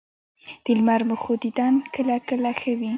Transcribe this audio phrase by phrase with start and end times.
[0.63, 2.89] د لمر مخو دیدن کله کله ښه وي